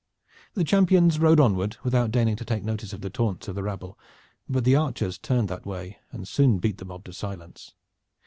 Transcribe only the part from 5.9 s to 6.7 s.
and soon